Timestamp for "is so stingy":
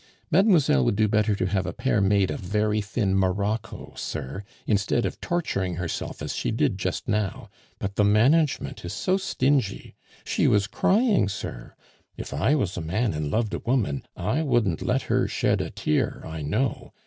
8.83-9.93